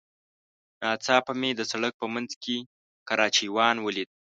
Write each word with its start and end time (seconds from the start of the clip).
ناڅاپه 0.81 1.33
مې 1.39 1.49
د 1.55 1.61
سړک 1.71 1.93
په 2.01 2.07
منځ 2.13 2.31
کې 2.43 2.57
کراچيوان 3.09 3.75
وليد. 3.85 4.09